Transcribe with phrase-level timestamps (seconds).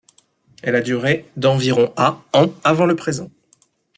[0.63, 3.29] Elle a duré d'environ à ans avant le présent.